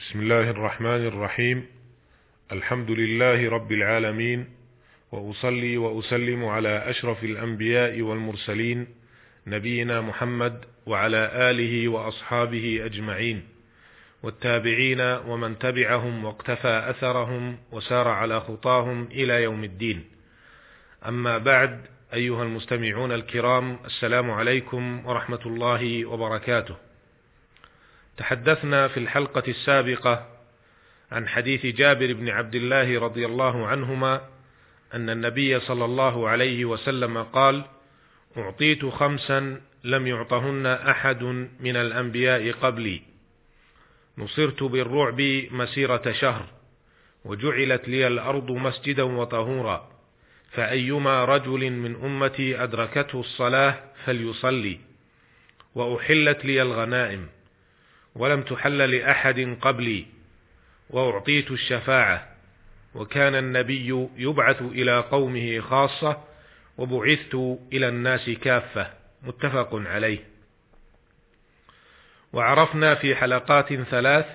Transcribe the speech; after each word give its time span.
بسم 0.00 0.20
الله 0.20 0.50
الرحمن 0.50 1.06
الرحيم. 1.06 1.66
الحمد 2.52 2.90
لله 2.90 3.50
رب 3.50 3.72
العالمين 3.72 4.46
وأصلي 5.12 5.76
وأسلم 5.76 6.44
على 6.44 6.90
أشرف 6.90 7.24
الأنبياء 7.24 8.00
والمرسلين 8.00 8.86
نبينا 9.46 10.00
محمد 10.00 10.64
وعلى 10.86 11.50
آله 11.50 11.88
وأصحابه 11.88 12.80
أجمعين 12.84 13.42
والتابعين 14.22 15.00
ومن 15.00 15.58
تبعهم 15.58 16.24
واقتفى 16.24 16.84
أثرهم 16.90 17.58
وسار 17.72 18.08
على 18.08 18.40
خطاهم 18.40 19.08
إلى 19.12 19.42
يوم 19.42 19.64
الدين. 19.64 20.04
أما 21.08 21.38
بعد 21.38 21.80
أيها 22.14 22.42
المستمعون 22.42 23.12
الكرام 23.12 23.78
السلام 23.84 24.30
عليكم 24.30 25.06
ورحمة 25.06 25.40
الله 25.46 26.06
وبركاته. 26.06 26.89
تحدثنا 28.20 28.88
في 28.88 28.96
الحلقة 29.00 29.42
السابقة 29.48 30.26
عن 31.12 31.28
حديث 31.28 31.66
جابر 31.66 32.12
بن 32.12 32.28
عبد 32.28 32.54
الله 32.54 33.00
رضي 33.00 33.26
الله 33.26 33.66
عنهما 33.66 34.20
أن 34.94 35.10
النبي 35.10 35.60
صلى 35.60 35.84
الله 35.84 36.28
عليه 36.28 36.64
وسلم 36.64 37.22
قال 37.22 37.64
أعطيت 38.36 38.84
خمسا 38.84 39.60
لم 39.84 40.06
يعطهن 40.06 40.66
أحد 40.66 41.22
من 41.60 41.76
الأنبياء 41.76 42.52
قبلي. 42.52 43.02
نصرت 44.18 44.62
بالرعب 44.62 45.20
مسيرة 45.50 46.12
شهر 46.12 46.46
وجعلت 47.24 47.88
لي 47.88 48.06
الأرض 48.06 48.50
مسجدا 48.50 49.02
وطهورا 49.02 49.90
فأيما 50.50 51.24
رجل 51.24 51.70
من 51.70 51.94
أمتي 52.04 52.62
أدركته 52.62 53.20
الصلاة 53.20 53.74
فليصلي 54.04 54.78
وأحلت 55.74 56.44
لي 56.44 56.62
الغنائم. 56.62 57.39
ولم 58.14 58.42
تحل 58.42 58.78
لأحد 58.78 59.56
قبلي 59.60 60.06
وأعطيت 60.90 61.50
الشفاعة. 61.50 62.26
وكان 62.94 63.34
النبي 63.34 64.08
يبعث 64.16 64.62
إلى 64.62 65.00
قومه 65.00 65.60
خاصة 65.60 66.22
وبعثت 66.78 67.34
إلى 67.72 67.88
الناس 67.88 68.30
كافة. 68.30 68.90
متفق 69.22 69.74
عليه. 69.74 70.18
وعرفنا 72.32 72.94
في 72.94 73.16
حلقات 73.16 73.74
ثلاث 73.74 74.26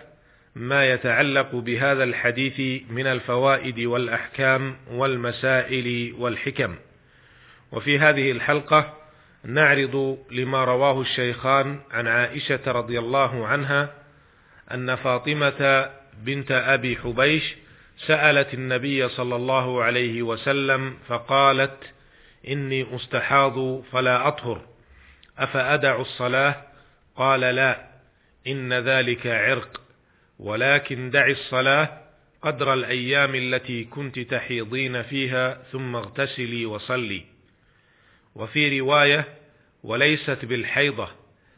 ما 0.55 0.89
يتعلق 0.89 1.55
بهذا 1.55 2.03
الحديث 2.03 2.83
من 2.89 3.07
الفوائد 3.07 3.79
والأحكام 3.79 4.77
والمسائل 4.91 6.15
والحكم. 6.19 6.75
وفي 7.71 7.99
هذه 7.99 8.31
الحلقة 8.31 9.04
نعرض 9.45 10.17
لما 10.31 10.63
رواه 10.63 11.01
الشيخان 11.01 11.79
عن 11.91 12.07
عائشة 12.07 12.71
رضي 12.71 12.99
الله 12.99 13.47
عنها 13.47 13.93
أن 14.73 14.95
فاطمة 14.95 15.89
بنت 16.23 16.51
أبي 16.51 16.97
حبيش 16.97 17.55
سألت 18.07 18.53
النبي 18.53 19.09
صلى 19.09 19.35
الله 19.35 19.83
عليه 19.83 20.21
وسلم 20.21 20.97
فقالت 21.07 21.93
إني 22.47 22.95
استحاض 22.95 23.81
فلا 23.81 24.27
أطهر 24.27 24.61
أفأدع 25.37 26.01
الصلاة؟ 26.01 26.55
قال 27.15 27.39
لا 27.39 27.85
إن 28.47 28.73
ذلك 28.73 29.27
عرق 29.27 29.81
ولكن 30.39 31.11
دع 31.11 31.27
الصلاة 31.27 32.01
قدر 32.41 32.73
الأيام 32.73 33.35
التي 33.35 33.83
كنت 33.83 34.19
تحيضين 34.19 35.03
فيها 35.03 35.61
ثم 35.71 35.95
اغتسلي 35.95 36.65
وصلي. 36.65 37.34
وفي 38.35 38.79
رواية 38.79 39.25
وليست 39.83 40.45
بالحيضة 40.45 41.09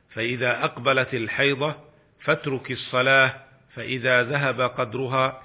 فإذا 0.09 0.63
أقبلت 0.63 1.13
الحيضة 1.13 1.75
فاترك 2.19 2.71
الصلاة 2.71 3.33
فإذا 3.75 4.23
ذهب 4.23 4.61
قدرها 4.61 5.43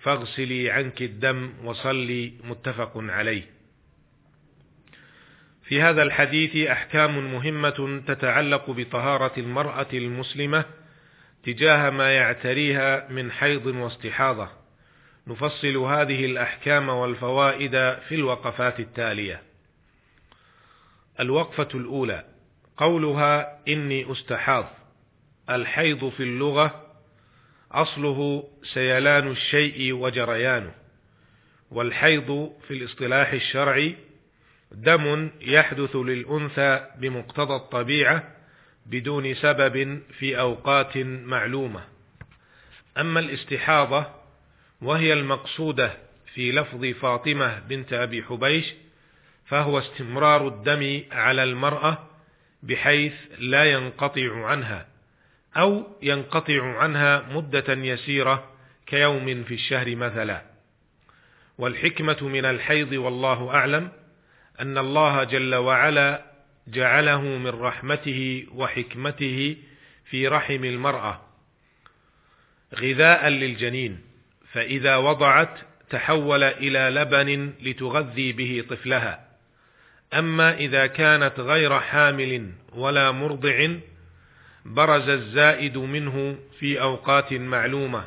فاغسلي 0.00 0.70
عنك 0.70 1.02
الدم 1.02 1.52
وصلي 1.64 2.32
متفق 2.44 2.92
عليه. 2.96 3.42
في 5.64 5.82
هذا 5.82 6.02
الحديث 6.02 6.68
أحكام 6.68 7.32
مهمة 7.32 8.02
تتعلق 8.06 8.70
بطهارة 8.70 9.32
المرأة 9.38 9.86
المسلمة 9.92 10.64
تجاه 11.44 11.90
ما 11.90 12.16
يعتريها 12.16 13.08
من 13.10 13.32
حيض 13.32 13.66
واستحاضة. 13.66 14.48
نفصل 15.26 15.76
هذه 15.76 16.24
الأحكام 16.24 16.88
والفوائد 16.88 17.72
في 18.08 18.14
الوقفات 18.14 18.80
التالية. 18.80 19.49
الوقفة 21.20 21.68
الأولى 21.74 22.24
قولها 22.76 23.58
إني 23.68 24.12
أستحاض. 24.12 24.66
الحيض 25.50 26.08
في 26.08 26.22
اللغة 26.22 26.86
أصله 27.72 28.48
سيلان 28.62 29.30
الشيء 29.30 29.92
وجريانه 29.92 30.72
والحيض 31.70 32.52
في 32.68 32.74
الاصطلاح 32.74 33.32
الشرعي 33.32 33.96
دم 34.72 35.30
يحدث 35.40 35.96
للأنثى 35.96 36.86
بمقتضى 36.98 37.56
الطبيعة 37.56 38.34
بدون 38.86 39.34
سبب 39.34 40.02
في 40.18 40.40
أوقات 40.40 40.96
معلومة. 40.98 41.84
أما 42.98 43.20
الاستحاضة 43.20 44.06
وهي 44.82 45.12
المقصودة 45.12 45.92
في 46.34 46.52
لفظ 46.52 46.84
فاطمة 46.84 47.58
بنت 47.58 47.92
أبي 47.92 48.22
حبيش 48.22 48.74
فهو 49.50 49.78
استمرار 49.78 50.48
الدم 50.48 51.02
على 51.12 51.44
المرأة 51.44 51.98
بحيث 52.62 53.12
لا 53.38 53.64
ينقطع 53.64 54.46
عنها 54.46 54.86
أو 55.56 55.86
ينقطع 56.02 56.78
عنها 56.78 57.26
مدة 57.30 57.72
يسيرة 57.72 58.50
كيوم 58.86 59.44
في 59.44 59.54
الشهر 59.54 59.96
مثلا. 59.96 60.42
والحكمة 61.58 62.16
من 62.22 62.44
الحيض 62.44 62.92
والله 62.92 63.50
أعلم 63.54 63.92
أن 64.60 64.78
الله 64.78 65.24
جل 65.24 65.54
وعلا 65.54 66.24
جعله 66.68 67.20
من 67.20 67.48
رحمته 67.48 68.46
وحكمته 68.54 69.56
في 70.04 70.28
رحم 70.28 70.64
المرأة 70.64 71.20
غذاء 72.74 73.28
للجنين 73.28 74.00
فإذا 74.52 74.96
وضعت 74.96 75.58
تحول 75.90 76.42
إلى 76.42 77.00
لبن 77.00 77.52
لتغذي 77.62 78.32
به 78.32 78.64
طفلها. 78.70 79.29
أما 80.14 80.54
إذا 80.54 80.86
كانت 80.86 81.40
غير 81.40 81.80
حامل 81.80 82.50
ولا 82.74 83.10
مرضع 83.10 83.68
برز 84.64 85.08
الزائد 85.08 85.78
منه 85.78 86.38
في 86.58 86.80
أوقات 86.80 87.32
معلومة 87.32 88.04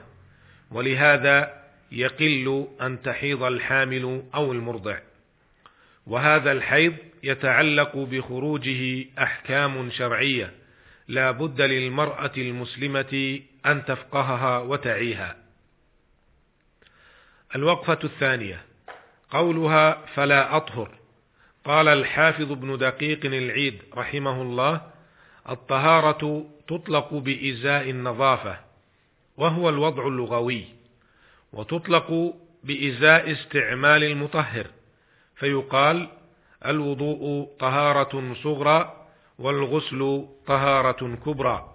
ولهذا 0.71 1.63
يقل 1.91 2.67
أن 2.81 3.01
تحيض 3.01 3.43
الحامل 3.43 4.23
أو 4.35 4.51
المرضع. 4.51 4.99
وهذا 6.07 6.51
الحيض 6.51 6.95
يتعلق 7.23 7.97
بخروجه 7.97 9.05
أحكام 9.19 9.91
شرعية 9.91 10.51
لا 11.07 11.31
بد 11.31 11.61
للمرأة 11.61 12.31
المسلمة 12.37 13.39
أن 13.65 13.85
تفقهها 13.85 14.59
وتعيها. 14.59 15.35
الوقفة 17.55 17.99
الثانية 18.03 18.61
قولها 19.29 20.05
فلا 20.15 20.57
أطهر. 20.57 21.02
قال 21.65 21.87
الحافظ 21.87 22.51
ابن 22.51 22.77
دقيق 22.77 23.25
العيد 23.25 23.81
رحمه 23.97 24.41
الله 24.41 24.81
الطهارة 25.49 26.45
تطلق 26.67 27.13
بإزاء 27.13 27.89
النظافة 27.89 28.57
وهو 29.37 29.69
الوضع 29.69 30.07
اللغوي 30.07 30.65
وتطلق 31.53 32.33
بإزاء 32.63 33.31
استعمال 33.31 34.03
المطهر 34.03 34.67
فيقال 35.35 36.07
الوضوء 36.65 37.47
طهارة 37.59 38.33
صغرى 38.43 39.05
والغسل 39.39 40.25
طهارة 40.47 41.15
كبرى 41.25 41.69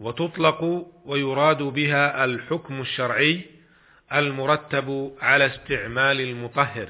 وتطلق 0.00 0.86
ويراد 1.06 1.62
بها 1.62 2.24
الحكم 2.24 2.80
الشرعي 2.80 3.40
المرتب 4.12 5.12
على 5.20 5.46
استعمال 5.46 6.20
المطهر 6.20 6.88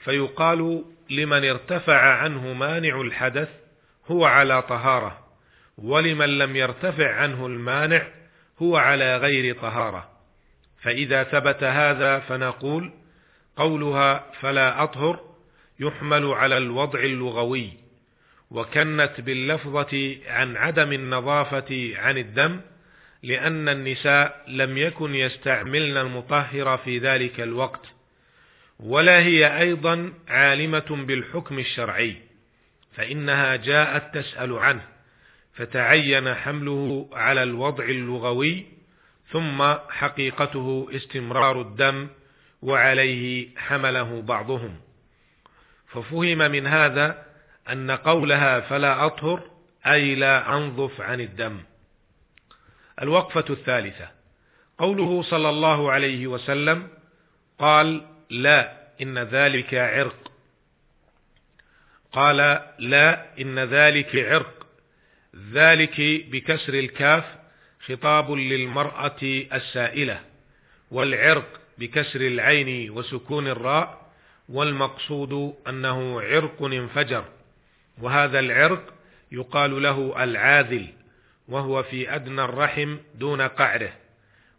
فيقال 0.00 0.84
لمن 1.12 1.44
ارتفع 1.44 1.98
عنه 1.98 2.52
مانع 2.52 3.00
الحدث 3.00 3.48
هو 4.06 4.24
على 4.24 4.62
طهارة 4.62 5.18
ولمن 5.78 6.38
لم 6.38 6.56
يرتفع 6.56 7.14
عنه 7.14 7.46
المانع 7.46 8.08
هو 8.62 8.76
على 8.76 9.16
غير 9.16 9.54
طهارة. 9.56 10.10
فإذا 10.82 11.24
ثبت 11.24 11.64
هذا 11.64 12.18
فنقول 12.18 12.92
قولها 13.56 14.26
فلا 14.40 14.82
أطهر 14.82 15.20
يحمل 15.80 16.26
على 16.26 16.58
الوضع 16.58 17.00
اللغوي 17.00 17.72
وكنت 18.50 19.20
باللفظة 19.20 20.16
عن 20.26 20.56
عدم 20.56 20.92
النظافة 20.92 21.92
عن 21.96 22.18
الدم 22.18 22.60
لأن 23.22 23.68
النساء 23.68 24.44
لم 24.48 24.78
يكن 24.78 25.14
يستعملن 25.14 25.96
المطهر 25.96 26.78
في 26.78 26.98
ذلك 26.98 27.40
الوقت. 27.40 27.86
ولا 28.82 29.18
هي 29.18 29.60
أيضا 29.60 30.12
عالمة 30.28 31.04
بالحكم 31.06 31.58
الشرعي 31.58 32.16
فإنها 32.96 33.56
جاءت 33.56 34.14
تسأل 34.18 34.52
عنه 34.52 34.82
فتعين 35.54 36.34
حمله 36.34 37.08
على 37.12 37.42
الوضع 37.42 37.84
اللغوي 37.84 38.66
ثم 39.30 39.74
حقيقته 39.90 40.88
استمرار 40.90 41.60
الدم 41.60 42.08
وعليه 42.62 43.48
حمله 43.56 44.22
بعضهم. 44.22 44.80
ففهم 45.88 46.38
من 46.38 46.66
هذا 46.66 47.26
أن 47.70 47.90
قولها 47.90 48.60
فلا 48.60 49.06
أطهر 49.06 49.42
أي 49.86 50.14
لا 50.14 50.56
أنظف 50.56 51.00
عن 51.00 51.20
الدم. 51.20 51.60
الوقفة 53.02 53.44
الثالثة. 53.50 54.08
قوله 54.78 55.22
صلى 55.22 55.50
الله 55.50 55.92
عليه 55.92 56.26
وسلم 56.26 56.88
قال 57.58 58.11
لا 58.32 58.72
إن 59.02 59.18
ذلك 59.18 59.74
عرق. 59.74 60.32
قال 62.12 62.36
لا 62.78 63.40
إن 63.40 63.58
ذلك 63.58 64.16
عرق. 64.16 64.66
ذلك 65.52 66.00
بكسر 66.30 66.74
الكاف 66.74 67.24
خطاب 67.86 68.30
للمرأة 68.30 69.20
السائلة 69.52 70.20
والعرق 70.90 71.60
بكسر 71.78 72.20
العين 72.20 72.90
وسكون 72.90 73.48
الراء 73.48 74.12
والمقصود 74.48 75.54
أنه 75.68 76.20
عرق 76.20 76.62
انفجر. 76.62 77.24
وهذا 78.02 78.38
العرق 78.38 78.94
يقال 79.32 79.82
له 79.82 80.24
العاذل 80.24 80.86
وهو 81.48 81.82
في 81.82 82.14
أدنى 82.14 82.44
الرحم 82.44 82.96
دون 83.14 83.40
قعره 83.40 83.92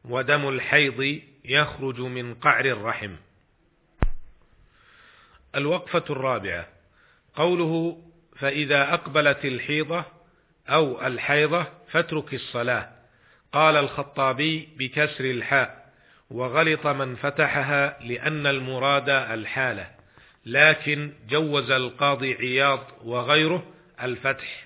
ودم 0.05 0.49
الحيض 0.49 1.21
يخرج 1.45 1.99
من 1.99 2.33
قعر 2.35 2.65
الرحم. 2.65 3.11
الوقفة 5.55 6.03
الرابعة. 6.09 6.67
قوله 7.35 8.01
فإذا 8.39 8.93
أقبلت 8.93 9.45
الحيضة 9.45 10.05
أو 10.69 11.07
الحيضة 11.07 11.65
فاترك 11.91 12.33
الصلاة. 12.33 12.89
قال 13.53 13.75
الخطابي 13.75 14.69
بكسر 14.77 15.25
الحاء 15.25 15.93
وغلط 16.29 16.87
من 16.87 17.15
فتحها 17.15 17.99
لأن 18.03 18.47
المراد 18.47 19.09
الحالة 19.09 19.87
لكن 20.45 21.11
جوز 21.29 21.71
القاضي 21.71 22.33
عياض 22.33 22.79
وغيره 23.03 23.63
الفتح. 24.03 24.65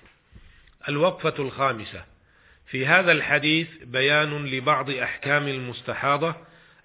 الوقفة 0.88 1.34
الخامسة. 1.38 2.04
في 2.66 2.86
هذا 2.86 3.12
الحديث 3.12 3.68
بيان 3.82 4.46
لبعض 4.46 4.90
أحكام 4.90 5.48
المستحاضة 5.48 6.34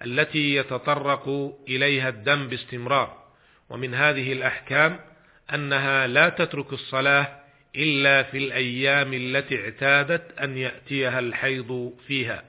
التي 0.04 0.54
يتطرق 0.54 1.54
إليها 1.68 2.08
الدم 2.08 2.48
باستمرار. 2.48 3.23
ومن 3.70 3.94
هذه 3.94 4.32
الأحكام 4.32 5.00
أنها 5.54 6.06
لا 6.06 6.28
تترك 6.28 6.72
الصلاة 6.72 7.40
إلا 7.76 8.22
في 8.22 8.38
الأيام 8.38 9.12
التي 9.14 9.64
اعتادت 9.64 10.38
أن 10.38 10.58
يأتيها 10.58 11.18
الحيض 11.18 11.92
فيها. 12.06 12.44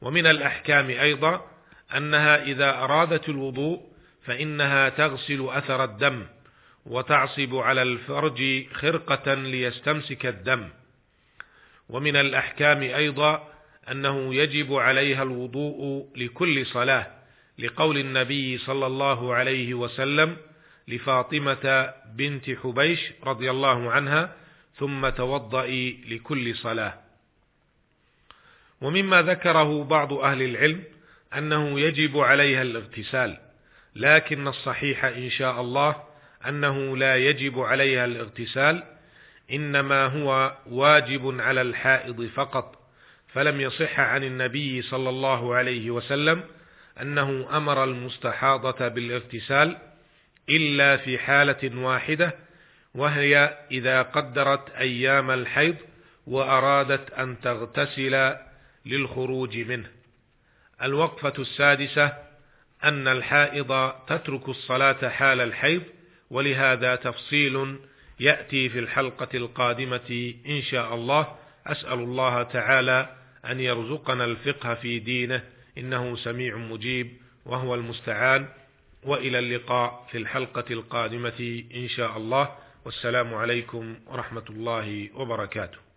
ومن 0.00 0.26
الأحكام 0.26 0.90
أيضا 0.90 1.50
أنها 1.96 2.42
إذا 2.42 2.70
أرادت 2.70 3.28
الوضوء 3.28 3.80
فإنها 4.24 4.88
تغسل 4.88 5.48
أثر 5.50 5.84
الدم 5.84 6.26
وتعصب 6.86 7.54
على 7.54 7.82
الفرج 7.82 8.66
خرقة 8.72 9.34
ليستمسك 9.34 10.26
الدم. 10.26 10.68
ومن 11.88 12.16
الأحكام 12.16 12.82
أيضا 12.82 13.48
أنه 13.90 14.34
يجب 14.34 14.74
عليها 14.74 15.22
الوضوء 15.22 16.08
لكل 16.16 16.66
صلاة 16.66 17.19
لقول 17.60 17.98
النبي 17.98 18.58
صلى 18.58 18.86
الله 18.86 19.34
عليه 19.34 19.74
وسلم 19.74 20.36
لفاطمة 20.88 21.92
بنت 22.14 22.50
حبيش 22.50 23.00
رضي 23.24 23.50
الله 23.50 23.90
عنها 23.90 24.36
ثم 24.78 25.08
توضئي 25.08 26.00
لكل 26.08 26.56
صلاة. 26.56 26.94
ومما 28.80 29.22
ذكره 29.22 29.84
بعض 29.84 30.12
أهل 30.12 30.42
العلم 30.42 30.82
أنه 31.36 31.80
يجب 31.80 32.18
عليها 32.18 32.62
الاغتسال 32.62 33.36
لكن 33.96 34.48
الصحيح 34.48 35.04
إن 35.04 35.30
شاء 35.30 35.60
الله 35.60 35.96
أنه 36.48 36.96
لا 36.96 37.16
يجب 37.16 37.60
عليها 37.60 38.04
الاغتسال 38.04 38.82
إنما 39.52 40.06
هو 40.06 40.56
واجب 40.70 41.40
على 41.40 41.62
الحائض 41.62 42.26
فقط 42.34 42.78
فلم 43.28 43.60
يصح 43.60 44.00
عن 44.00 44.24
النبي 44.24 44.82
صلى 44.82 45.08
الله 45.08 45.54
عليه 45.54 45.90
وسلم 45.90 46.42
أنه 47.02 47.56
أمر 47.56 47.84
المستحاضة 47.84 48.88
بالاغتسال 48.88 49.76
إلا 50.48 50.96
في 50.96 51.18
حالة 51.18 51.76
واحدة 51.76 52.34
وهي 52.94 53.58
إذا 53.70 54.02
قدرت 54.02 54.70
أيام 54.70 55.30
الحيض 55.30 55.76
وأرادت 56.26 57.10
أن 57.10 57.40
تغتسل 57.40 58.34
للخروج 58.86 59.58
منه. 59.58 59.88
الوقفة 60.82 61.32
السادسة 61.38 62.12
أن 62.84 63.08
الحائض 63.08 63.92
تترك 64.06 64.48
الصلاة 64.48 65.08
حال 65.08 65.40
الحيض 65.40 65.82
ولهذا 66.30 66.96
تفصيل 66.96 67.78
يأتي 68.20 68.68
في 68.68 68.78
الحلقة 68.78 69.28
القادمة 69.34 70.34
إن 70.46 70.62
شاء 70.62 70.94
الله. 70.94 71.36
أسأل 71.66 71.98
الله 71.98 72.42
تعالى 72.42 73.16
أن 73.44 73.60
يرزقنا 73.60 74.24
الفقه 74.24 74.74
في 74.74 74.98
دينه 74.98 75.42
إنه 75.78 76.16
سميع 76.16 76.56
مجيب 76.56 77.12
وهو 77.46 77.74
المستعان 77.74 78.48
وإلى 79.02 79.38
اللقاء 79.38 80.06
في 80.10 80.18
الحلقة 80.18 80.64
القادمة 80.70 81.64
إن 81.74 81.88
شاء 81.88 82.16
الله. 82.16 82.56
والسلام 82.84 83.34
عليكم 83.34 83.94
ورحمة 84.06 84.44
الله 84.50 85.08
وبركاته. 85.14 85.89